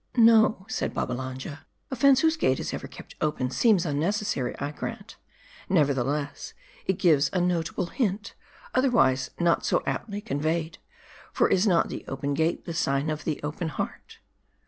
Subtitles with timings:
[0.17, 1.59] "No," said Babbalanja,"
[1.91, 5.15] a fence whose gate is ever kept open, seems unnecessary, I grant;
[5.69, 6.55] nevertheless,
[6.87, 8.33] it gives a notable hint,
[8.73, 10.79] otherwise not so aptly conveyed;
[11.31, 14.17] for is not the open gate the sign of the open heart